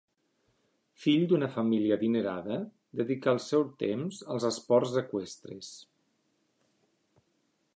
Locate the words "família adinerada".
1.55-2.57